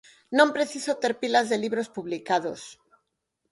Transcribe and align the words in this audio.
Non 0.37 0.53
preciso 0.57 0.91
ter 1.01 1.13
pilas 1.21 1.47
de 1.51 1.57
libros 1.63 1.91
publicados. 1.95 2.61